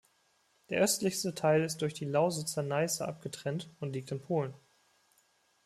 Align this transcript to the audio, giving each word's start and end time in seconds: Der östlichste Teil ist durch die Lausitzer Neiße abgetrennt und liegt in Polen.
Der 0.71 0.81
östlichste 0.81 1.35
Teil 1.35 1.61
ist 1.61 1.83
durch 1.83 1.93
die 1.93 2.05
Lausitzer 2.05 2.63
Neiße 2.63 3.07
abgetrennt 3.07 3.69
und 3.79 3.93
liegt 3.93 4.11
in 4.11 4.19
Polen. 4.19 4.55